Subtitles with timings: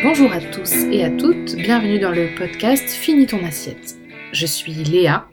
[0.00, 3.96] Bonjour à tous et à toutes, bienvenue dans le podcast Finis ton assiette.
[4.30, 5.26] Je suis Léa,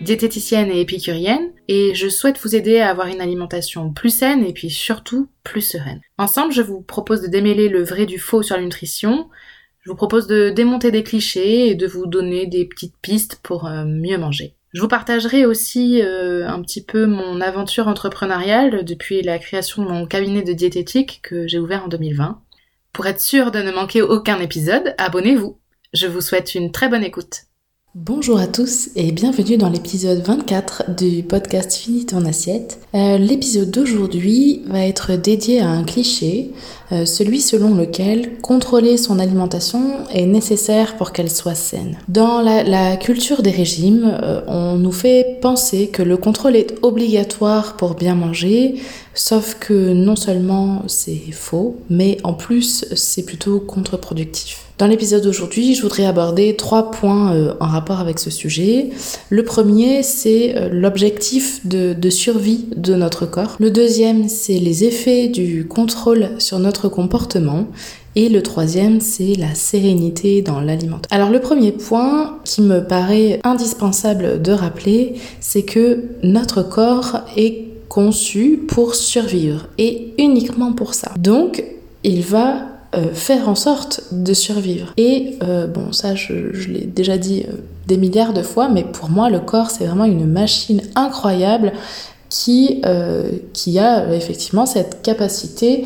[0.00, 4.52] diététicienne et épicurienne, et je souhaite vous aider à avoir une alimentation plus saine et
[4.52, 6.00] puis surtout plus sereine.
[6.18, 9.28] Ensemble, je vous propose de démêler le vrai du faux sur la nutrition,
[9.80, 13.66] je vous propose de démonter des clichés et de vous donner des petites pistes pour
[13.66, 14.54] euh, mieux manger.
[14.72, 19.88] Je vous partagerai aussi euh, un petit peu mon aventure entrepreneuriale depuis la création de
[19.88, 22.40] mon cabinet de diététique que j'ai ouvert en 2020.
[22.92, 25.56] Pour être sûr de ne manquer aucun épisode, abonnez-vous.
[25.94, 27.44] Je vous souhaite une très bonne écoute.
[27.94, 32.80] Bonjour à tous et bienvenue dans l'épisode 24 du podcast Fini ton assiette.
[32.94, 36.50] Euh, l'épisode d'aujourd'hui va être dédié à un cliché,
[37.06, 41.98] celui selon lequel contrôler son alimentation est nécessaire pour qu'elle soit saine.
[42.08, 47.76] Dans la, culture des régimes, euh, on nous fait penser que le contrôle est obligatoire
[47.76, 48.76] pour bien manger,
[49.14, 54.62] sauf que non seulement c'est faux, mais en plus c'est plutôt contre-productif.
[54.78, 58.88] Dans l'épisode d'aujourd'hui, je voudrais aborder trois points euh, en rapport avec ce sujet.
[59.30, 63.56] Le premier, c'est euh, l'objectif de, de, survie de notre corps.
[63.60, 67.66] Le deuxième, c'est les effets du contrôle sur notre comportement.
[68.14, 71.16] Et le troisième, c'est la sérénité dans l'alimentation.
[71.16, 77.68] Alors le premier point qui me paraît indispensable de rappeler, c'est que notre corps est
[77.88, 81.12] conçu pour survivre et uniquement pour ça.
[81.18, 81.62] Donc,
[82.04, 84.92] il va euh, faire en sorte de survivre.
[84.98, 86.34] Et euh, bon, ça, je,
[86.68, 87.52] l'ai déjà dit euh,
[87.86, 91.72] des milliards de fois, mais pour moi, le corps, c'est vraiment une machine incroyable
[92.28, 92.80] qui,
[93.52, 95.84] qui a effectivement cette capacité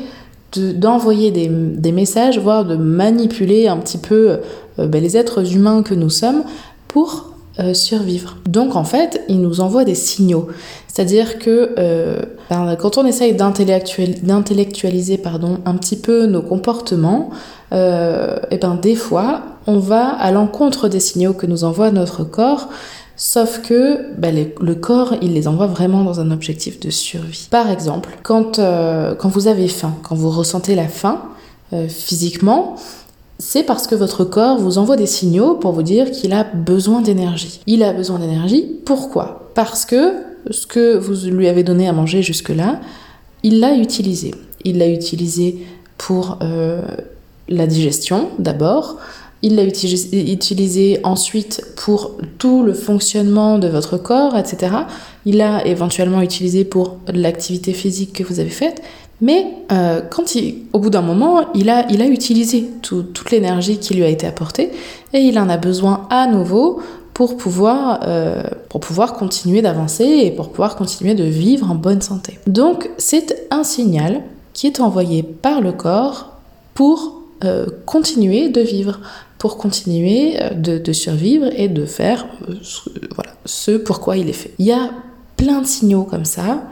[0.59, 4.39] d'envoyer des, messages, voire de manipuler un petit peu
[4.79, 6.45] ben, les êtres humains que nous sommes
[6.89, 8.37] pour euh, survivre.
[8.47, 10.49] Donc en fait, il nous envoie des signaux.
[10.89, 15.19] C'est-à-dire que euh, ben, quand on essaye d'intellectualiser
[15.65, 17.31] un petit peu nos comportements,
[17.73, 22.25] euh, et ben des fois, on va à l'encontre des signaux que nous envoie notre
[22.25, 22.69] corps.
[23.17, 27.49] Sauf que ben, le corps, il les envoie vraiment dans un objectif de survie.
[27.51, 31.23] Par exemple, quand, quand vous avez faim, quand vous ressentez la faim
[31.89, 32.77] physiquement,
[33.39, 37.01] c'est parce que votre corps vous envoie des signaux pour vous dire qu'il a besoin
[37.03, 37.61] d'énergie.
[37.67, 39.51] Il a besoin d'énergie, pourquoi?
[39.55, 40.15] Parce que
[40.51, 42.81] ce que vous lui avez donné à manger jusque-là,
[43.43, 44.35] il l'a utilisé.
[44.65, 45.67] Il l'a utilisé
[45.99, 46.83] pour euh,
[47.49, 48.97] la digestion d'abord,
[49.43, 54.75] il l'a utilisé ensuite pour tout le fonctionnement de votre corps, etc.
[55.25, 58.83] Il l'a éventuellement utilisé pour l'activité physique que vous avez faite,
[59.21, 60.25] mais euh, quand
[60.73, 64.27] au bout d'un moment, il a, il a utilisé toute l'énergie qui lui a été
[64.27, 64.71] apportée
[65.13, 66.81] et il en a besoin à nouveau
[67.15, 72.03] pour pouvoir, euh, pour pouvoir continuer d'avancer et pour pouvoir continuer de vivre en bonne
[72.03, 72.39] santé.
[72.47, 74.23] Donc c'est un signal
[74.53, 76.33] qui est envoyé par le corps
[76.75, 79.01] pour euh, continuer de vivre,
[79.39, 82.27] pour continuer de, de survivre et de faire
[82.63, 84.53] ce, voilà, ce pourquoi il est fait.
[84.59, 84.91] Il y a
[85.37, 86.63] plein de signaux comme ça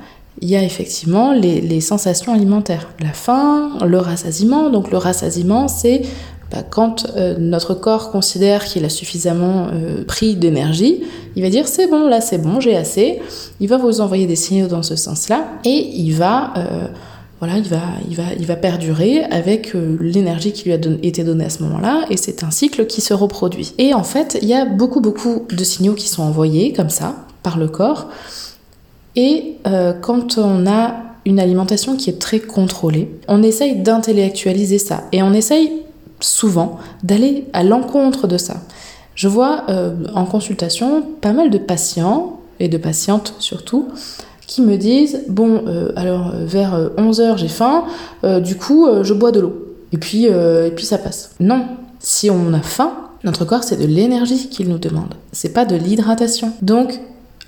[0.41, 2.91] il y a effectivement les, sensations alimentaires.
[3.01, 4.71] La faim, le rassasiement.
[4.71, 6.03] Donc le rassasiement, c'est
[6.51, 11.03] bah, quand euh, notre corps considère qu'il a suffisamment euh, pris d'énergie,
[11.37, 13.21] il va dire c'est bon, là c'est bon, j'ai assez.
[13.61, 16.89] Il va vous envoyer des signaux dans ce sens-là et il va, euh,
[17.41, 21.45] voilà, il va, il va, il va perdurer avec l'énergie qui lui a été donnée
[21.45, 23.75] à ce moment-là et c'est un cycle qui se reproduit.
[23.79, 27.17] Et en fait, il y a beaucoup, beaucoup de signaux qui sont envoyés comme ça
[27.43, 28.09] par le corps
[29.17, 35.05] et euh, quand on a une alimentation qui est très contrôlée, on essaye d'intellectualiser ça
[35.13, 35.83] et on essaye
[36.21, 38.57] souvent d'aller à l'encontre de ça.
[39.15, 43.89] Je vois euh, en consultation pas mal de patients et de patientes surtout
[44.47, 47.85] qui me disent bon euh, alors vers 11h j'ai faim
[48.41, 51.31] du coup je bois de l'eau et puis et puis ça passe.
[51.41, 51.67] Non,
[52.01, 55.77] si on a faim, notre corps c'est de l'énergie qu'il nous demande, c'est pas de
[55.77, 56.53] l'hydratation.
[56.63, 57.01] Donc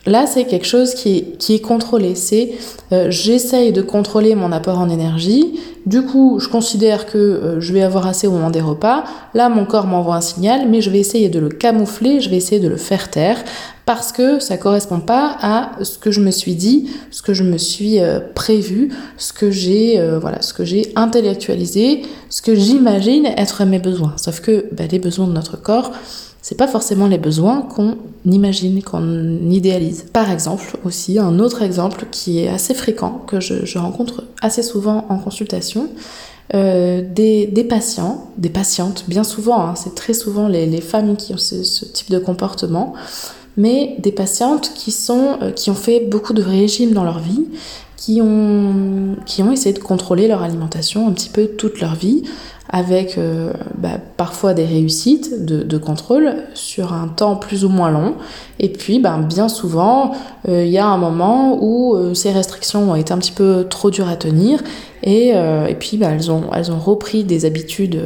[0.07, 2.15] Là, c'est quelque chose qui est, qui est contrôlé.
[2.15, 2.53] C'est
[2.93, 5.59] euh, j'essaye de contrôler mon apport en énergie.
[5.85, 9.03] Du coup, je considère que euh, je vais avoir assez au moment des repas.
[9.35, 12.37] Là, mon corps m'envoie un signal, mais je vais essayer de le camoufler, je vais
[12.37, 13.43] essayer de le faire taire
[13.87, 17.45] parce que ça correspond pas à ce que je me suis dit, ce que je
[17.45, 23.25] me suis euh, prévu, ce que j'ai voilà, ce que j'ai intellectualisé, ce que j'imagine
[23.25, 24.15] être mes besoins.
[24.19, 25.93] Sauf que bah, les besoins de notre corps,
[26.49, 30.07] c'est pas forcément les besoins qu'on imagine, qu'on idéalise.
[30.13, 35.07] Par exemple, aussi, un autre exemple qui est assez fréquent, que je, rencontre assez souvent
[35.09, 35.89] en consultation,
[36.55, 41.37] euh, des, patients, des patientes, bien souvent, hein, c'est très souvent les, femmes qui ont
[41.37, 42.93] ce, type de comportement,
[43.57, 47.47] mais des patientes qui, sont, euh, qui ont fait beaucoup de régimes dans leur vie,
[47.97, 52.23] qui ont, qui ont essayé de contrôler leur alimentation un petit peu toute leur vie,
[52.69, 58.15] avec euh, bah, parfois des réussites de, contrôle sur un temps plus ou moins long.
[58.59, 60.13] Et puis, ben, bien souvent,
[60.49, 63.67] euh, il y a un moment où euh, ces restrictions ont été un petit peu
[63.69, 64.63] trop dures à tenir.
[65.03, 68.03] Et, et puis, ben, elles, ont, elles ont repris des habitudes,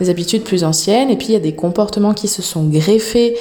[0.00, 1.08] des habitudes plus anciennes.
[1.08, 3.36] Et puis, il y a des comportements qui se sont greffés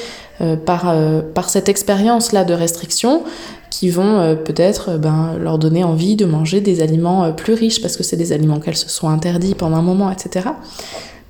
[0.66, 0.96] par,
[1.34, 3.24] par cette expérience-là de restriction
[3.72, 7.56] qui vont euh, peut-être euh, ben, leur donner envie de manger des aliments euh, plus
[7.56, 10.50] riches parce que c'est des aliments qu'elles se sont interdits pendant un moment, etc.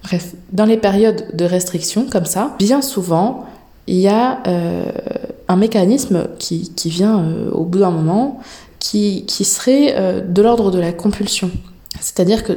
[0.04, 3.46] Bref, dans les périodes de restriction comme ça, bien souvent,
[3.88, 4.42] il y a
[5.48, 8.40] un mécanisme qui, qui vient au bout d'un moment
[8.80, 11.52] qui, qui serait de l'ordre de la compulsion.
[12.00, 12.54] C'est-à-dire que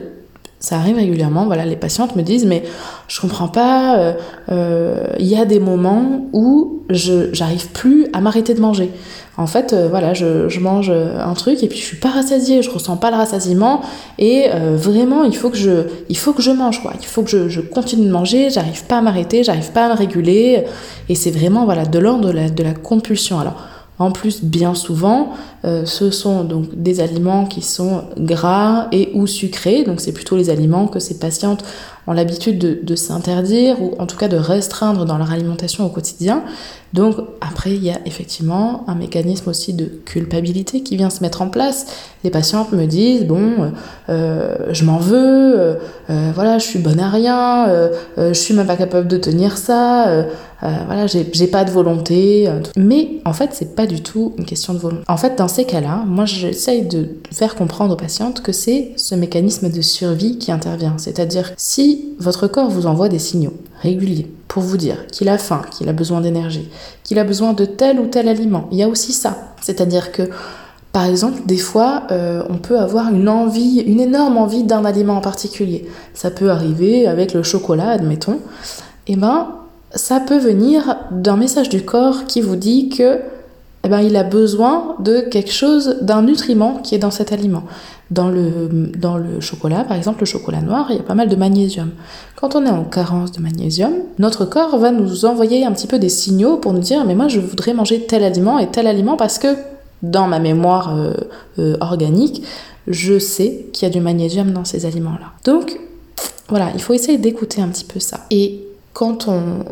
[0.64, 2.62] ça arrive régulièrement, voilà, les patientes me disent mais
[3.08, 4.14] je comprends pas,
[4.49, 8.90] il y a des moments où je j'arrive plus à m'arrêter de manger.
[9.37, 12.70] En fait, euh, voilà, je, mange un truc et puis je suis pas rassasiée, je
[12.70, 13.81] ressens pas le rassasiement
[14.19, 17.22] et euh, vraiment il faut que je, il faut que je mange quoi, il faut
[17.22, 20.64] que je, continue de manger, j'arrive pas à m'arrêter, j'arrive pas à me réguler
[21.08, 23.40] et c'est vraiment voilà de l'ordre de la, de la compulsion.
[23.40, 23.56] Alors
[23.99, 25.32] en plus, bien souvent,
[25.64, 29.84] euh, ce sont donc des aliments qui sont gras et ou sucrés.
[29.84, 31.64] Donc c'est plutôt les aliments que ces patientes
[32.06, 36.43] ont l'habitude de, s'interdire ou en tout cas de restreindre dans leur alimentation au quotidien.
[36.93, 41.40] Donc après, il y a effectivement un mécanisme aussi de culpabilité qui vient se mettre
[41.40, 41.87] en place.
[42.22, 43.72] Les patientes me disent, bon,
[44.10, 45.78] euh, je m'en veux,
[46.10, 50.26] euh, voilà, je suis bonne à rien, je suis même pas capable de tenir ça,
[50.60, 52.49] voilà, j'ai pas de volonté.
[52.76, 55.05] Mais en fait, c'est pas du tout une question de volonté.
[55.08, 59.71] En fait, ces cas-là, moi j'essaye de faire comprendre aux patientes que c'est ce mécanisme
[59.71, 60.95] de survie qui intervient.
[60.99, 65.62] C'est-à-dire si votre corps vous envoie des signaux réguliers pour vous dire qu'il a faim,
[65.71, 66.69] qu'il a besoin d'énergie,
[67.05, 69.55] qu'il a besoin de tel ou tel aliment, il y a aussi ça.
[69.62, 70.29] C'est-à-dire que
[70.93, 75.17] par exemple, des fois, euh, on peut avoir une envie, une énorme envie d'un aliment
[75.17, 75.89] en particulier.
[76.15, 78.39] Ça peut arriver avec le chocolat, admettons.
[79.06, 79.49] Et eh ben,
[79.95, 83.21] ça peut venir d'un message du corps qui vous dit que
[83.84, 87.64] eh ben, il a besoin de quelque chose, d'un nutriment qui est dans cet aliment.
[88.10, 91.28] Dans le, dans le chocolat, par exemple, le chocolat noir, il y a pas mal
[91.28, 91.90] de magnésium.
[92.36, 95.98] Quand on est en carence de magnésium, notre corps va nous envoyer un petit peu
[95.98, 99.16] des signaux pour nous dire mais moi je voudrais manger tel aliment et tel aliment
[99.16, 99.48] parce que
[100.02, 101.14] dans ma mémoire euh,
[101.58, 102.42] euh, organique,
[102.86, 105.32] je sais qu'il y a du magnésium dans ces aliments-là.
[105.44, 105.81] Donc
[106.48, 108.20] voilà, il faut essayer d'écouter un petit peu ça.
[108.31, 108.60] Et
[108.94, 109.64] quand on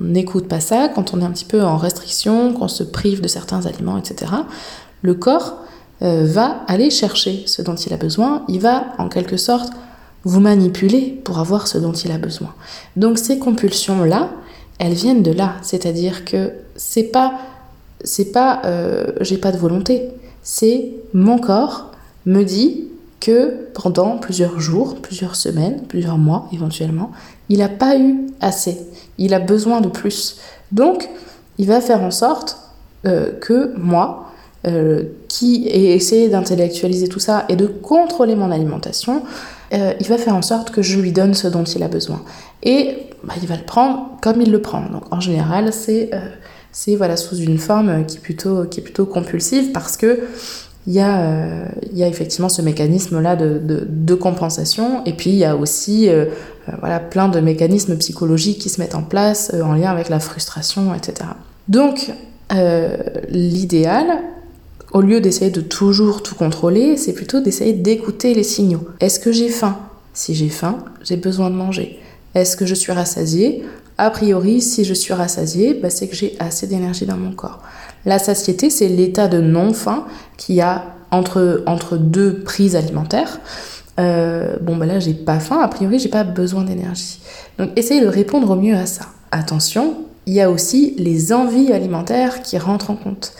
[0.00, 3.28] n'écoute pas ça, quand on est un petit peu en restriction, qu'on se prive de
[3.28, 4.32] certains aliments, etc.,
[5.02, 5.58] le corps
[6.02, 9.70] euh, va aller chercher ce dont il a besoin, il va en quelque sorte
[10.24, 12.54] vous manipuler pour avoir ce dont il a besoin.
[12.96, 14.30] Donc ces compulsions-là,
[14.78, 17.34] elles viennent de là, c'est-à-dire que c'est pas,
[18.02, 20.08] c'est pas, euh, j'ai pas de volonté,
[20.42, 21.90] c'est mon corps
[22.24, 22.88] me dit
[23.20, 27.10] que pendant plusieurs jours, plusieurs semaines, plusieurs mois éventuellement,
[27.50, 28.78] il n'a pas eu assez.
[29.18, 30.38] Il a besoin de plus.
[30.72, 31.10] Donc,
[31.58, 32.56] il va faire en sorte
[33.06, 34.32] euh, que moi,
[34.66, 39.24] euh, qui ai essayé d'intellectualiser tout ça et de contrôler mon alimentation,
[39.72, 42.22] euh, il va faire en sorte que je lui donne ce dont il a besoin.
[42.62, 44.82] Et bah, il va le prendre comme il le prend.
[44.82, 46.10] Donc, en général, c'est
[46.96, 50.20] voilà, sous une forme qui est plutôt, plutôt compulsive parce que
[50.86, 56.08] il y, a, effectivement ce mécanisme-là de, de, compensation, et puis il y a aussi
[56.78, 60.94] voilà, plein de mécanismes psychologiques qui se mettent en place en lien avec la frustration,
[60.94, 61.30] etc.
[61.68, 62.12] Donc,
[63.28, 64.22] l'idéal,
[64.92, 68.88] au lieu d'essayer de toujours tout contrôler, c'est plutôt d'essayer d'écouter les signaux.
[69.00, 69.78] Est-ce que j'ai faim?
[70.12, 72.00] Si j'ai faim, j'ai besoin de manger.
[72.34, 73.64] Est-ce que je suis rassasiée?
[73.98, 77.60] A priori, si je suis rassasiée, bah, c'est que j'ai assez d'énergie dans mon corps.
[78.04, 83.40] La satiété, c'est l'état de non-faim qu'il y a entre deux prises alimentaires.
[83.98, 87.20] Euh, bon, ben là, j'ai pas faim, a priori, j'ai pas besoin d'énergie.
[87.58, 89.06] Donc, essayez de répondre au mieux à ça.
[89.30, 93.32] Attention, il y a aussi les envies alimentaires qui rentrent en compte.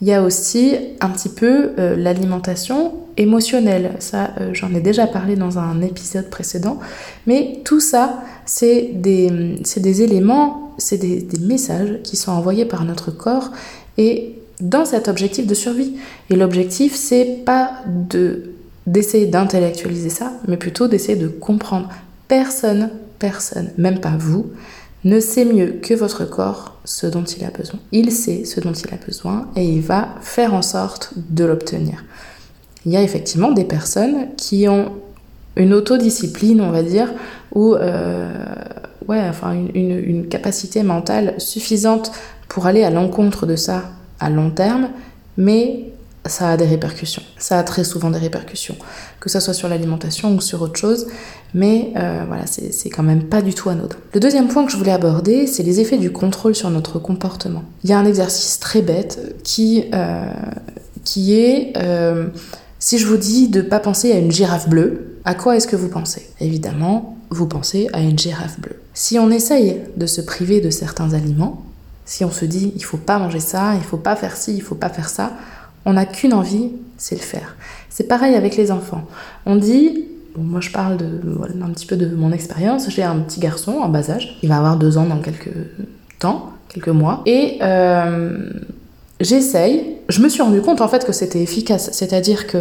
[0.00, 3.92] Il y a aussi un petit peu euh, l'alimentation émotionnelle.
[4.00, 6.80] Ça, euh, j'en ai déjà parlé dans un épisode précédent.
[7.26, 9.30] Mais tout ça, c'est des,
[9.76, 13.50] des éléments, c'est des, des messages qui sont envoyés par notre corps
[13.96, 15.96] et dans cet objectif de survie.
[16.30, 18.52] Et l'objectif, c'est pas de
[18.86, 21.88] d'essayer d'intellectualiser ça, mais plutôt d'essayer de comprendre.
[22.28, 24.50] Personne, personne, même pas vous,
[25.04, 27.78] ne sait mieux que votre corps ce dont il a besoin.
[27.92, 32.04] Il sait ce dont il a besoin et il va faire en sorte de l'obtenir.
[32.86, 34.92] Il y a effectivement des personnes qui ont
[35.56, 37.12] une autodiscipline, on va dire,
[37.54, 38.32] ou euh,
[39.08, 42.12] ouais, enfin une, une, capacité mentale suffisante
[42.48, 43.84] pour aller à l'encontre de ça
[44.18, 44.88] à long terme,
[45.36, 45.91] mais
[46.26, 47.22] ça a des répercussions.
[47.36, 48.76] Ça a très souvent des répercussions,
[49.20, 51.06] que ce soit sur l'alimentation ou sur autre chose,
[51.54, 53.96] mais euh, voilà, c'est quand même pas du tout anodin.
[54.14, 57.64] Le deuxième point que je voulais aborder, c'est les effets du contrôle sur notre comportement.
[57.84, 60.26] Il y a un exercice très bête qui, euh,
[61.04, 62.28] qui est, euh,
[62.78, 65.66] si je vous dis de ne pas penser à une girafe bleue, à quoi est-ce
[65.66, 66.28] que vous pensez?
[66.40, 68.76] Évidemment, vous pensez à une girafe bleue.
[68.94, 71.64] Si on essaye de se priver de certains aliments,
[72.04, 74.62] si on se dit il faut pas manger ça, il faut pas faire ci, il
[74.62, 75.32] faut pas faire ça,
[75.84, 77.56] on n'a qu'une envie, c'est le faire.
[77.88, 79.04] C'est pareil avec les enfants.
[79.46, 80.04] On dit,
[80.36, 81.06] moi je parle de,
[81.62, 84.58] un petit peu de mon expérience, j'ai un petit garçon en bas âge, il va
[84.58, 85.52] avoir deux ans dans quelques
[86.18, 88.50] temps, quelques mois, et euh,
[89.20, 92.58] j'essaye, je me suis rendu compte en fait que c'était efficace, c'est-à-dire que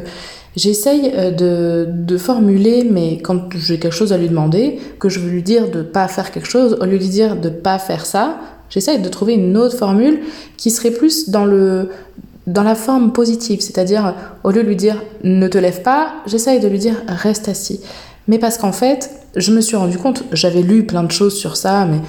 [0.56, 5.30] j'essaye euh, de, formuler, mais quand j'ai quelque chose à lui demander, que je veux
[5.30, 8.06] lui dire de pas faire quelque chose, au lieu de lui dire de pas faire
[8.06, 8.38] ça,
[8.70, 10.20] j'essaye de trouver une autre formule
[10.58, 11.90] qui serait plus dans le
[12.52, 16.60] dans la forme positive, c'est-à-dire au lieu de lui dire ne te lève pas, j'essaye
[16.60, 17.82] de lui dire reste assis.
[18.28, 21.58] Mais parce qu'en fait, je me suis rendu compte, j'avais lu plein de choses sur
[21.58, 22.00] ça, mais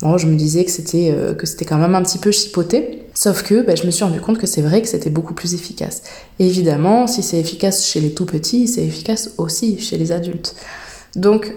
[0.00, 3.04] bon, je me disais que c'était euh, que c'était quand même un petit peu chipoté.
[3.14, 5.54] Sauf que ben, je me suis rendu compte que c'est vrai que c'était beaucoup plus
[5.54, 6.02] efficace.
[6.38, 10.54] évidemment, si c'est efficace chez les tout petits, c'est efficace aussi chez les adultes.
[11.16, 11.52] Donc,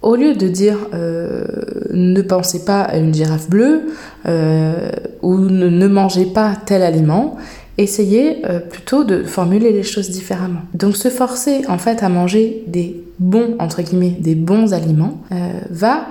[0.00, 1.44] au lieu de dire euh,
[1.90, 3.82] ne pensez pas à une girafe bleue
[4.26, 4.90] euh,
[5.22, 7.36] ou ne, ne, mangez pas tel aliment,
[7.78, 10.60] essayez euh, plutôt de formuler les choses différemment.
[10.74, 15.50] Donc se forcer en fait à manger des bons, entre guillemets, des bons aliments, euh,
[15.70, 16.06] va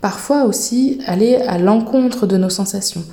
[0.00, 3.04] parfois aussi aller à l'encontre de nos sensations.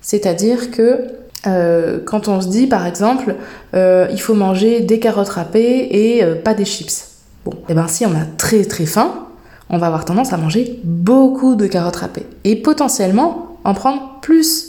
[0.00, 1.00] C'est-à-dire que
[1.46, 3.36] euh, quand on se dit par exemple
[3.74, 7.08] il faut manger des carottes râpées et pas des chips.
[7.44, 9.26] Bon, et eh ben si on a très très faim,
[9.68, 14.65] on va avoir tendance à manger beaucoup de carottes râpées et potentiellement en prendre plus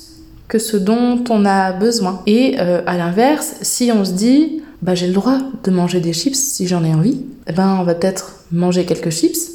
[0.47, 2.21] que ce dont on a besoin.
[2.25, 6.13] Et euh, à l'inverse, si on se dit, bah, j'ai le droit de manger des
[6.13, 9.51] chips si j'en ai envie, eh ben, on va peut-être manger quelques chips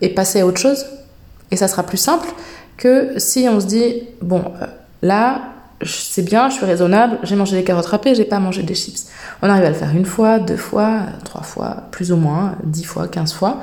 [0.00, 0.84] et passer à autre chose.
[1.50, 2.28] Et ça sera plus simple
[2.76, 4.66] que si on se dit, bon, euh,
[5.02, 5.42] là,
[5.84, 9.06] c'est bien, je suis raisonnable, j'ai mangé des carottes râpées, j'ai pas mangé des chips.
[9.42, 12.84] On arrive à le faire une fois, deux fois, trois fois, plus ou moins, dix
[12.84, 13.60] fois, quinze fois.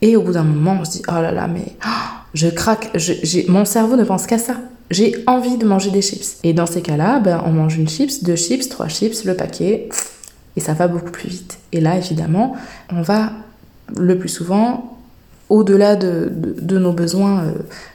[0.00, 1.88] Et au bout d'un moment, on se dit, oh là là, mais oh,
[2.34, 2.96] je craque,
[3.48, 4.54] mon cerveau ne pense qu'à ça
[4.90, 6.38] j'ai envie de manger des chips.
[6.44, 9.88] Et dans ces cas-là, ben, on mange une chips, deux chips, trois chips, le paquet,
[10.56, 11.58] et ça va beaucoup plus vite.
[11.72, 12.56] Et là, évidemment,
[12.90, 13.32] on va
[13.96, 14.98] le plus souvent
[15.48, 17.52] au-delà de, de, nos besoins, euh,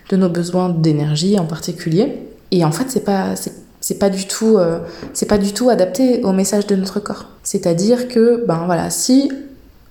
[0.09, 2.19] de nos besoins d'énergie en particulier.
[2.51, 3.35] Et en fait, c'est pas
[3.79, 4.79] c'est pas du tout euh,
[5.13, 7.25] c'est pas du tout adapté au message de notre corps.
[7.43, 9.31] C'est-à-dire que ben voilà, si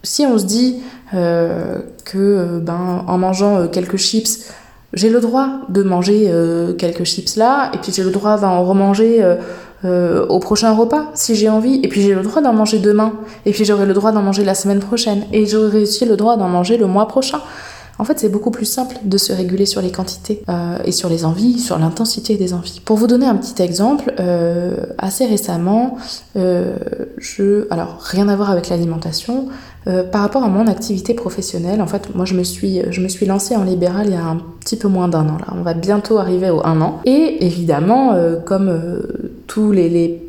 [0.03, 0.77] si on se dit
[1.15, 4.51] euh, que ben en mangeant quelques chips
[4.93, 8.65] j'ai le droit de manger euh, quelques chips là, et puis j'ai le droit d'en
[8.65, 9.37] remanger euh,
[9.85, 13.13] euh, au prochain repas si j'ai envie, et puis j'ai le droit d'en manger demain,
[13.47, 16.37] et puis j'aurai le droit d'en manger la semaine prochaine, et j'aurai aussi le droit
[16.37, 17.41] d'en manger le mois prochain.
[18.03, 21.09] En fait, c'est beaucoup plus simple de se réguler sur les quantités euh, et sur
[21.09, 22.83] les envies, sur l'intensité des envies.
[22.85, 25.99] Pour vous donner un petit exemple, euh, assez récemment,
[26.35, 26.75] euh,
[27.17, 29.47] je, alors rien à voir avec l'alimentation,
[30.13, 33.27] par rapport à mon activité professionnelle, en fait, moi je me suis, je me suis
[33.27, 35.55] lancée en libéral il y a un petit peu moins d'un an là.
[35.57, 37.01] On va bientôt arriver au un an.
[37.05, 38.73] Et évidemment, comme
[39.49, 40.23] tous les,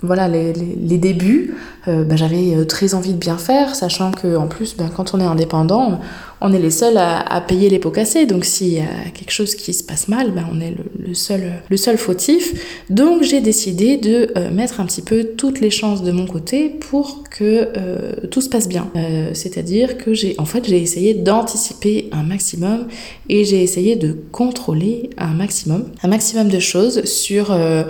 [0.00, 1.56] voilà les, les, débuts,
[1.88, 5.24] bah, j'avais très envie de bien faire, sachant que en plus, bah, quand on est
[5.24, 5.98] indépendant,
[6.40, 8.26] on est les seuls à, payer les pots cassés.
[8.26, 11.52] Donc s'il y a quelque chose qui se passe mal, bah, on est le, seul,
[11.68, 12.82] le seul fautif.
[12.90, 16.68] Donc j'ai décidé de euh, mettre un petit peu toutes les chances de mon côté
[16.68, 18.90] pour que tout se passe bien.
[19.32, 22.88] C'est-à-dire que j'ai en fait j'ai essayé d'anticiper un maximum
[23.28, 27.84] et j'ai essayé de contrôler un maximum, un maximum de choses sur euh,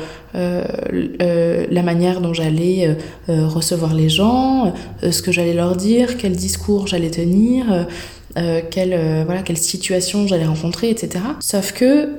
[1.20, 2.96] euh, la manière dont j'allais
[3.28, 7.86] euh, recevoir les gens, ce que j'allais leur dire, quel discours j'allais tenir,
[8.34, 11.24] quelle, voilà, quelle situation j'allais rencontrer, etc.
[11.40, 12.10] Sauf que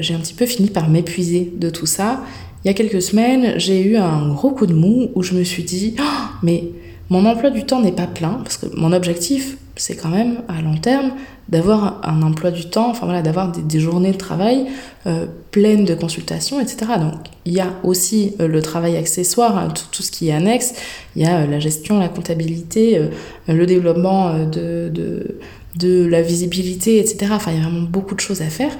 [0.00, 2.24] j'ai un petit peu fini par m'épuiser de tout ça.
[2.64, 5.44] Il y a quelques semaines, j'ai eu un gros coup de mou où je me
[5.44, 6.02] suis dit, oh,
[6.42, 6.64] mais
[7.08, 10.60] mon emploi du temps n'est pas plein, parce que mon objectif, c'est quand même à
[10.60, 11.12] long terme
[11.50, 14.66] d'avoir un emploi du temps, enfin voilà, d'avoir des, journées de travail
[15.06, 16.92] euh, pleines de consultations, etc.
[17.00, 20.74] Donc il y a aussi euh, le travail accessoire, hein, tout, ce qui est annexe,
[21.16, 23.00] il y a euh, la gestion, la comptabilité,
[23.48, 25.38] le développement de, de,
[25.76, 27.32] de, la visibilité, etc.
[27.32, 28.72] Enfin il y a vraiment beaucoup de choses à faire.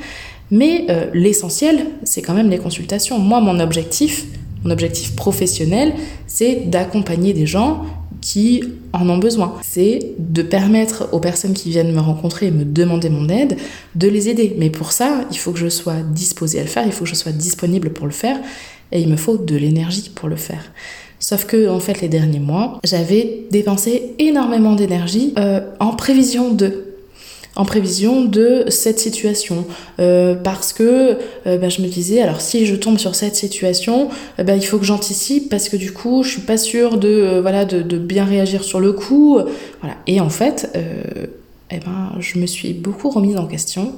[0.52, 3.20] Mais l'essentiel, c'est quand même les consultations.
[3.20, 4.24] Moi, mon objectif,
[4.64, 5.92] mon objectif professionnel,
[6.26, 7.84] c'est d'accompagner des gens
[8.20, 8.62] qui
[8.92, 9.54] en ont besoin.
[9.62, 13.56] C'est de permettre aux personnes qui viennent me rencontrer et me demander mon aide
[13.94, 14.54] de les aider.
[14.58, 17.10] Mais pour ça, il faut que je sois disposée à le faire, il faut que
[17.10, 18.38] je sois disponible pour le faire
[18.92, 20.72] et il me faut de l'énergie pour le faire.
[21.18, 26.89] Sauf que, en fait, les derniers mois, j'avais dépensé énormément d'énergie euh, en prévision de
[27.56, 29.66] en prévision de cette situation.
[29.98, 34.08] Euh, parce que euh, bah, je me disais alors si je tombe sur cette situation
[34.38, 37.64] bah, il faut que j'anticipe parce que du coup je suis pas sûre de voilà
[37.64, 39.38] de, bien réagir sur le coup.
[39.80, 39.96] Voilà.
[40.06, 40.70] Et en fait
[41.72, 43.92] eh ben, je me suis beaucoup remise en question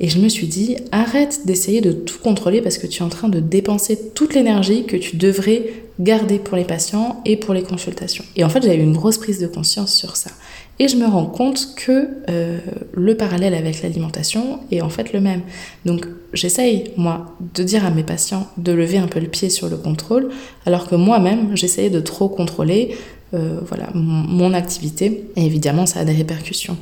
[0.00, 3.08] et je me suis dit arrête d'essayer de tout contrôler parce que tu es en
[3.08, 7.62] train de dépenser toute l'énergie que tu devrais garder pour les patients et pour les
[7.62, 8.24] consultations.
[8.36, 10.30] Et en fait, eu une grosse prise de conscience sur ça.
[10.78, 12.58] Et je me rends compte que euh,
[12.92, 15.42] le parallèle avec l'alimentation est en fait le même.
[15.84, 19.68] Donc j'essaye, moi, de dire à mes patients de lever un peu le pied sur
[19.68, 20.30] le contrôle,
[20.66, 22.96] alors que moi-même, j'essayais de trop contrôler
[23.34, 25.30] euh, voilà, mon activité.
[25.36, 26.76] Et évidemment, ça a des répercussions.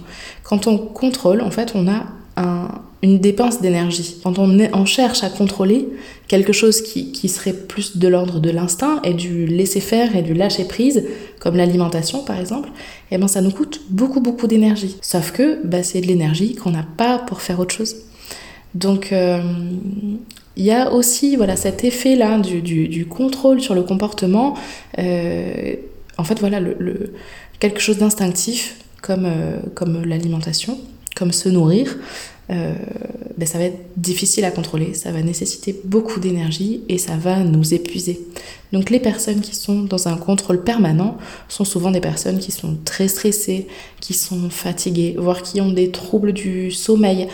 [0.45, 2.05] Quand on contrôle, en fait, on a
[3.03, 4.17] une dépense d'énergie.
[4.23, 5.89] Quand on, cherche à contrôler
[6.31, 10.33] quelque chose qui, serait plus de l'ordre de l'instinct et du laisser faire et du
[10.33, 11.03] lâcher prise,
[11.41, 12.69] comme l'alimentation par exemple,
[13.11, 14.97] eh ben ça nous coûte beaucoup beaucoup d'énergie.
[15.03, 17.97] Sauf que bah, c'est de l'énergie qu'on n'a pas pour faire autre chose.
[18.77, 19.43] Donc euh,
[20.55, 24.55] il y a aussi voilà cet effet là du, contrôle sur le comportement.
[25.01, 25.75] Euh,
[26.17, 26.61] en fait, voilà,
[27.59, 28.77] quelque chose d'instinctif
[29.09, 30.79] euh, comme l'alimentation,
[31.17, 31.97] comme se nourrir,
[32.51, 32.75] euh,
[33.37, 37.39] ben ça va être difficile à contrôler, ça va nécessiter beaucoup d'énergie et ça va
[37.41, 38.21] nous épuiser.
[38.73, 41.17] Donc les personnes qui sont dans un contrôle permanent
[41.49, 43.67] sont souvent des personnes qui sont très stressées,
[44.01, 47.29] qui sont fatiguées, voire qui ont des troubles du sommeil.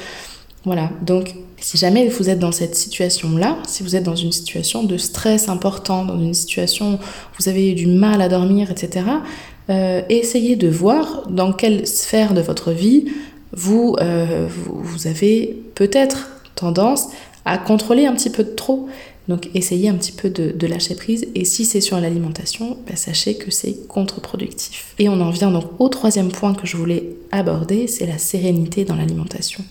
[0.65, 4.83] Voilà, donc si jamais vous êtes dans cette situation-là, si vous êtes dans une situation
[4.83, 6.99] de stress important, dans une situation où
[7.39, 9.07] vous avez du mal à dormir, etc.,
[9.69, 13.07] euh, essayez de voir dans quelle sphère de votre vie
[13.57, 17.09] vous, euh, vous, avez peut-être tendance
[17.45, 18.89] à contrôler un petit peu trop.
[19.29, 23.37] Donc essayez un petit peu de, lâcher prise et si c'est sur l'alimentation, bah, sachez
[23.37, 24.95] que c'est contre-productif.
[24.99, 28.85] Et on en vient donc au troisième point que je voulais aborder, c'est la sérénité
[28.85, 29.65] dans l'alimentation.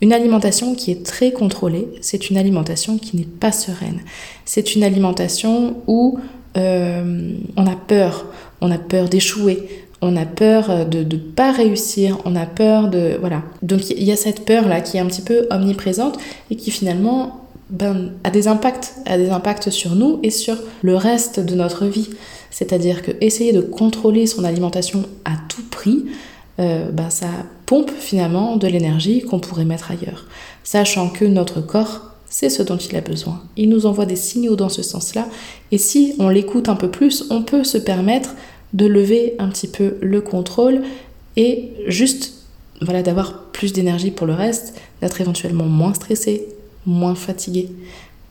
[0.00, 4.00] Une alimentation qui est très contrôlée, c'est une alimentation qui n'est pas sereine.
[4.44, 6.18] C'est une alimentation où
[6.56, 8.26] euh, on a peur,
[8.60, 13.16] on a peur d'échouer, on a peur de ne pas réussir, on a peur de...
[13.18, 13.42] Voilà.
[13.62, 16.18] Donc il y a cette peur-là qui est un petit peu omniprésente
[16.50, 17.40] et qui finalement
[17.70, 21.86] ben, a des impacts, a des impacts sur nous et sur le reste de notre
[21.86, 22.10] vie.
[22.50, 26.04] C'est-à-dire que essayer de contrôler son alimentation à tout prix,
[26.60, 27.28] euh, ben, ça
[27.64, 30.26] pompe finalement de l'énergie qu'on pourrait mettre ailleurs,
[30.62, 33.42] sachant que notre corps, c'est ce dont il a besoin.
[33.56, 35.26] Il nous envoie des signaux dans ce sens-là,
[35.72, 38.34] et si on l'écoute un peu plus, on peut se permettre
[38.74, 40.82] de lever un petit peu le contrôle
[41.36, 42.34] et juste
[42.80, 46.46] voilà d'avoir plus d'énergie pour le reste, d'être éventuellement moins stressé,
[46.86, 47.70] moins fatigué.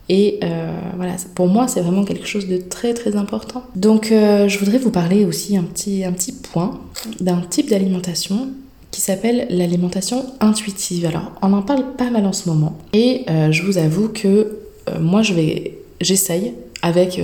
[0.10, 3.64] Et euh, voilà, pour moi, c'est vraiment quelque chose de très très important.
[3.76, 6.04] Donc, euh, je voudrais vous parler aussi un petit,
[6.52, 6.82] point
[7.22, 8.50] d'un type d'alimentation
[8.92, 11.06] qui s'appelle l'alimentation intuitive.
[11.06, 12.78] Alors, on en parle pas mal en ce moment.
[12.92, 14.60] Et euh, je vous avoue que
[15.00, 17.22] moi, je vais, j'essaye avec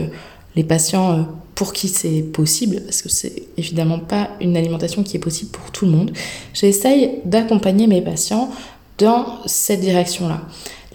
[0.60, 5.20] les patients pour qui c'est possible, parce que c'est évidemment pas une alimentation qui est
[5.22, 6.12] possible pour tout le monde.
[6.54, 8.50] J'essaye d'accompagner mes patients
[8.98, 10.42] dans cette direction-là.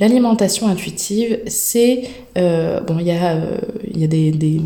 [0.01, 2.05] L'alimentation intuitive, c'est...
[2.37, 3.59] Euh, bon, il y a, euh,
[3.95, 4.61] y a des,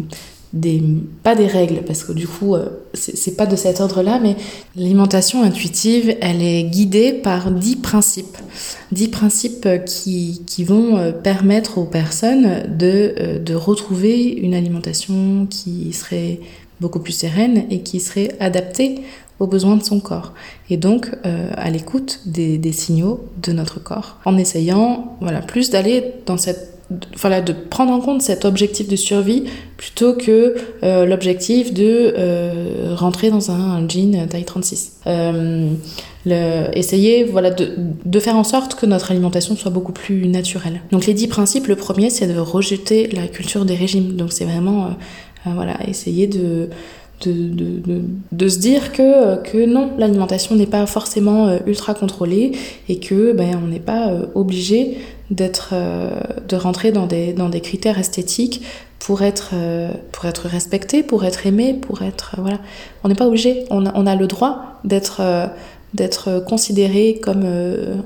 [0.53, 0.83] des,
[1.23, 4.37] Pas des règles, parce que du coup, euh, c'est pas de cet ordre-là, mais
[4.77, 8.39] l'alimentation intuitive, elle est guidée par dix principes.
[8.93, 16.41] Dix principes qui, qui vont permettre aux personnes de, de retrouver une alimentation qui serait
[16.81, 19.01] beaucoup plus sereine et qui serait adaptée
[19.41, 20.33] aux besoins de son corps
[20.69, 25.71] et donc euh, à l'écoute des, des, signaux de notre corps en essayant voilà plus
[25.71, 26.78] d'aller dans cette
[27.17, 29.45] voilà de prendre en compte cet objectif de survie
[29.77, 35.69] plutôt que euh, l'objectif de euh, rentrer dans un, jean taille 36 euh,
[36.25, 37.75] le, essayer voilà de,
[38.05, 40.81] de, faire en sorte que notre alimentation soit beaucoup plus naturelle.
[40.91, 44.17] Donc les dix principes le premier c'est de rejeter la culture des régimes.
[44.17, 44.91] Donc c'est vraiment
[45.45, 46.71] voilà essayer de
[47.27, 52.53] de, de, de, se dire que, que non, l'alimentation n'est pas forcément ultra contrôlée
[52.89, 54.99] et que ben, on n'est pas obligé
[55.31, 56.11] d'être euh,
[56.49, 58.63] de rentrer dans des, dans des critères esthétiques
[58.99, 59.55] pour être,
[60.13, 62.35] pour être respecté, pour être aimé, pour être...
[62.39, 62.59] voilà.
[63.05, 65.23] On n'est pas obligé, on a, on a le droit d'être
[65.95, 67.45] d'être considéré comme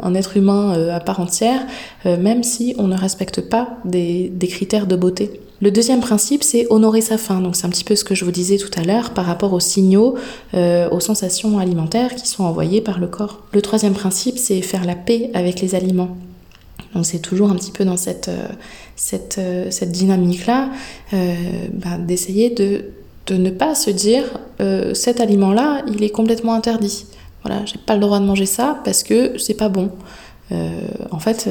[0.00, 1.66] un être humain à part entière,
[2.04, 5.40] même si on ne respecte pas des, des critères de beauté.
[5.62, 7.40] Le deuxième principe, c'est honorer sa faim.
[7.40, 9.52] Donc c'est un petit peu ce que je vous disais tout à l'heure par rapport
[9.52, 10.16] aux signaux,
[10.54, 13.42] euh, aux sensations alimentaires qui sont envoyées par le corps.
[13.52, 16.16] Le troisième principe, c'est faire la paix avec les aliments.
[16.94, 18.30] Donc c'est toujours un petit peu dans cette,
[18.96, 20.70] cette, cette dynamique-là
[21.12, 22.84] bah, d'essayer de,
[23.26, 24.24] de ne pas se dire
[24.94, 27.06] cet aliment-là, il est complètement interdit.
[27.44, 29.90] Voilà, j'ai pas le droit de manger ça parce que c'est pas bon.
[30.50, 31.48] en fait,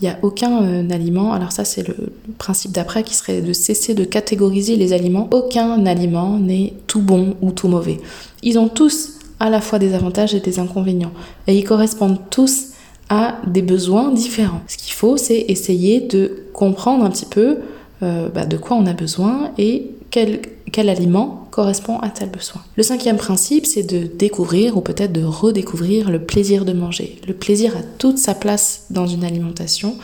[0.00, 1.94] il n'y a aucun euh, aliment, alors ça c'est le
[2.38, 5.28] principe d'après qui serait de cesser de catégoriser les aliments.
[5.30, 7.98] Aucun aliment n'est tout bon ou tout mauvais.
[8.42, 11.12] Ils ont tous à la fois des avantages et des inconvénients.
[11.46, 12.68] Et ils correspondent tous
[13.10, 14.62] à des besoins différents.
[14.68, 17.58] Ce qu'il faut, c'est essayer de comprendre un petit peu
[18.02, 20.40] euh, bah, de quoi on a besoin et quel,
[20.88, 22.62] aliment correspond à tel besoin.
[22.76, 27.18] Le cinquième principe, c'est de découvrir ou peut-être de redécouvrir le plaisir de manger.
[27.26, 29.96] Le plaisir a toute sa place dans une alimentation,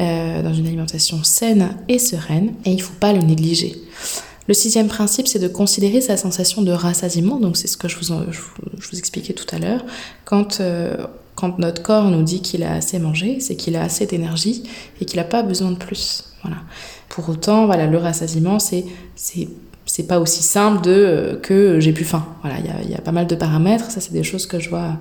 [0.00, 3.76] euh, dans une alimentation saine et sereine, et il ne faut pas le négliger.
[4.46, 7.96] Le sixième principe, c'est de considérer sa sensation de rassasiement, donc c'est ce que je
[7.98, 8.14] vous,
[8.78, 9.84] je expliquais tout à l'heure.
[10.24, 10.96] Quand, euh,
[11.34, 14.62] quand notre corps nous dit qu'il a assez mangé, c'est qu'il a assez d'énergie
[15.00, 16.24] et qu'il n'a pas besoin de plus.
[16.42, 16.58] Voilà.
[17.08, 18.84] Pour autant, voilà, le rassasiement, c'est
[19.86, 22.26] c'est pas aussi simple de euh, que j'ai plus faim.
[22.42, 23.90] Voilà, il y a, pas mal de paramètres.
[23.90, 24.98] Ça, c'est des choses que je vois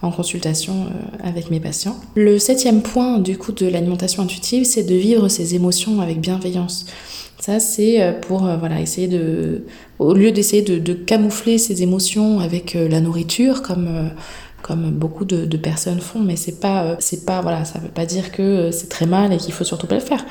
[0.00, 1.96] en consultation euh, avec mes patients.
[2.16, 6.86] Le septième point du coup de l'alimentation intuitive, c'est de vivre ses émotions avec bienveillance.
[7.38, 9.64] Ça, c'est euh, pour voilà essayer de,
[9.98, 14.10] au lieu d'essayer de, camoufler ses émotions avec la nourriture, comme
[14.62, 18.32] comme beaucoup de, personnes font, mais c'est pas, c'est pas, voilà, ça veut pas dire
[18.32, 20.24] que c'est très mal et qu'il faut surtout pas le faire.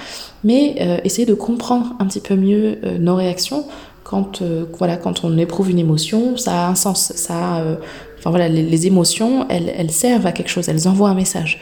[0.43, 3.65] Mais essayer de comprendre un petit peu mieux nos réactions
[4.11, 7.13] quand, euh, voilà, quand on éprouve une émotion, ça a un sens.
[7.15, 7.75] Ça euh,
[8.19, 11.61] enfin, voilà, les, émotions, elles, elles, servent à quelque chose, elles envoient un message.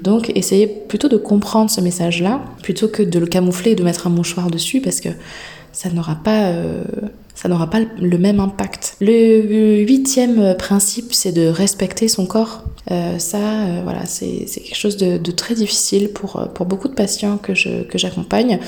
[0.00, 4.06] Donc, essayez plutôt de comprendre ce message-là, plutôt que de le camoufler et de mettre
[4.06, 5.10] un mouchoir dessus, parce que
[5.72, 6.82] ça n'aura pas, euh,
[7.42, 8.96] ça n'aura pas le même impact.
[9.00, 12.62] Le huitième principe, c'est de respecter son corps.
[13.18, 18.58] ça, voilà, c'est quelque chose de, très difficile pour, pour beaucoup de patients que j'accompagne.
[18.58, 18.64] Que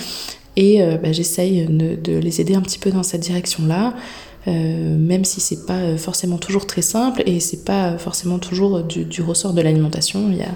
[0.56, 3.94] et euh, bah, j'essaye de, les aider un petit peu dans cette direction-là.
[4.46, 8.82] Euh, même si c'est pas euh, forcément toujours très simple et c'est pas forcément toujours
[8.82, 10.28] du, ressort de l'alimentation.
[10.30, 10.54] Il y a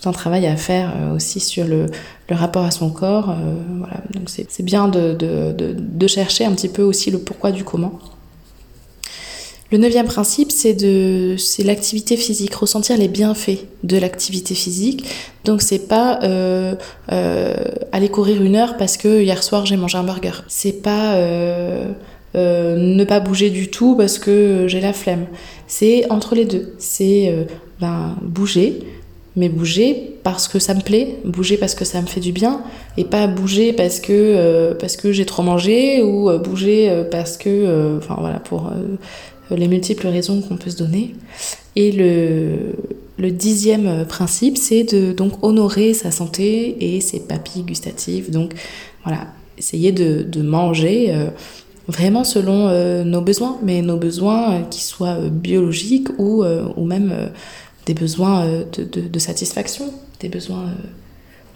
[0.00, 1.86] tout un travail à faire aussi sur le,
[2.30, 3.34] rapport à son corps.
[3.78, 4.02] voilà.
[4.12, 7.98] Donc c'est bien de, chercher un petit peu aussi le pourquoi du comment.
[9.74, 15.04] Le neuvième principe, c'est l'activité physique, ressentir les bienfaits de l'activité physique.
[15.44, 16.76] Donc c'est pas euh,
[17.10, 17.54] euh,
[17.90, 20.44] aller courir une heure parce que hier soir j'ai mangé un burger.
[20.46, 21.92] C'est pas euh,
[22.34, 25.26] ne pas bouger du tout parce que j'ai la flemme.
[25.66, 26.74] C'est entre les deux.
[26.78, 27.34] C'est
[27.80, 28.78] ben, bouger,
[29.36, 32.62] mais bouger parce que ça me plaît, bouger parce que ça me fait du bien,
[32.96, 38.16] et pas bouger parce que parce que j'ai trop mangé ou bouger parce que, enfin
[38.20, 41.14] voilà, pour euh, les multiples raisons qu'on peut se donner.
[41.76, 42.76] Et le,
[43.18, 48.30] le dixième principe, c'est de donc honorer sa santé et ses papilles gustatives.
[48.30, 48.54] Donc
[49.04, 49.26] voilà,
[49.58, 51.26] essayer de, de manger euh,
[51.88, 57.12] vraiment selon euh, nos besoins, mais nos besoins qui soient biologiques ou, ou même
[57.86, 60.72] des besoins de, de, satisfaction, des besoins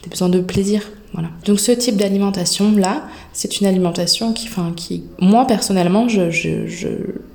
[0.02, 0.82] des besoins de plaisir.
[1.12, 1.30] Voilà.
[1.46, 6.66] Donc ce type d'alimentation là, c'est une alimentation qui, enfin, qui, moi personnellement, je, je,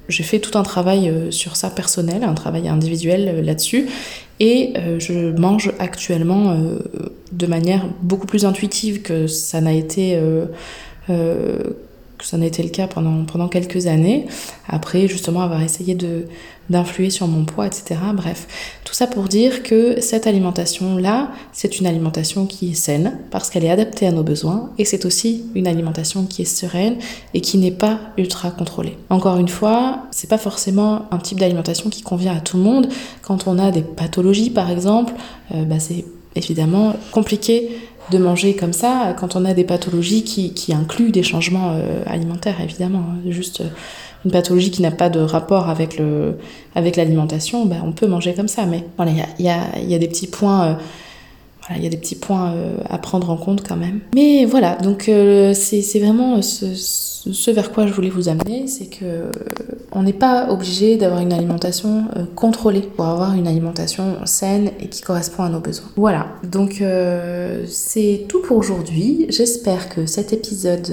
[0.10, 3.88] j'ai fait tout un travail euh, sur ça personnel, un travail individuel euh, là-dessus,
[4.40, 6.58] et euh, je mange actuellement
[7.32, 10.20] de manière beaucoup plus intuitive que ça n'a été
[12.24, 14.26] ça n'a été le cas pendant, quelques années.
[14.68, 15.98] Après, justement, avoir essayé
[16.70, 17.96] d'influer sur mon poids, etc.
[18.14, 18.48] Bref,
[18.86, 23.66] tout ça pour dire que cette alimentation-là, c'est une alimentation qui est saine parce qu'elle
[23.66, 26.98] est adaptée à nos besoins et c'est aussi une alimentation qui est sereine
[27.34, 28.98] et qui n'est pas ultra contrôlée.
[29.10, 32.88] Encore une fois, c'est pas forcément un type d'alimentation qui convient à tout le monde.
[33.22, 35.14] Quand on a des pathologies, par exemple,
[35.54, 36.06] euh, bah, c'est
[36.36, 37.78] évidemment compliqué
[38.12, 42.04] de manger comme ça quand on a des pathologies qui, qui incluent des changements euh,
[42.06, 43.04] alimentaires, évidemment.
[43.28, 43.70] Juste euh,
[44.26, 46.38] une pathologie qui n'a pas de rapport avec le
[46.76, 48.66] avec l'alimentation, ben, on peut manger comme ça.
[48.66, 50.78] Mais voilà, il y a, y, a, y a, des petits points.
[51.70, 52.54] Euh, il y a des petits points
[52.90, 54.02] à prendre en compte quand même.
[54.14, 59.30] Mais voilà, donc c'est vraiment ce, vers quoi je voulais vous amener, c'est que
[59.96, 64.88] on n'est pas obligé d'avoir une alimentation euh, contrôlée pour avoir une alimentation saine et
[64.88, 65.88] qui correspond à nos besoins.
[65.96, 69.28] Voilà, donc euh, c'est tout pour aujourd'hui.
[69.30, 70.90] J'espère que cet épisode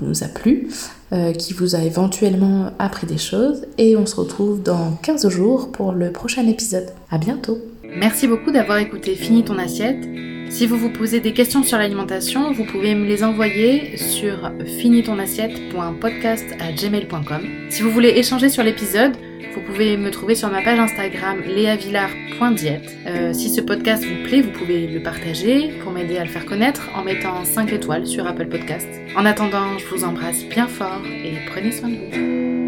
[0.00, 0.68] vous, a plu,
[1.12, 5.72] euh, qui vous a éventuellement appris des choses et on se retrouve dans 15 jours
[5.72, 6.86] pour le prochain épisode.
[7.10, 7.58] À bientôt.
[7.96, 10.08] Merci beaucoup d'avoir écouté Fini ton assiette.
[10.50, 17.40] Si vous vous posez des questions sur l'alimentation, vous pouvez me les envoyer sur finitonassiette.podcast@gmail.com.
[17.70, 19.16] Si vous voulez échanger sur l'épisode,
[19.54, 22.96] vous pouvez me trouver sur ma page Instagram léavillard.diète.
[23.06, 26.46] Euh, si ce podcast vous plaît, vous pouvez le partager pour m'aider à le faire
[26.46, 28.88] connaître en mettant 5 étoiles sur Apple Podcast.
[29.16, 32.63] En attendant, je vous embrasse bien fort et prenez soin de vous.